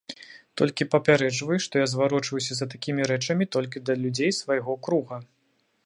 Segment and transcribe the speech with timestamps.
[0.59, 5.25] Толькі папярэджваю, што я зварочваюся за такімі рэчамі толькі да людзей свайго круга.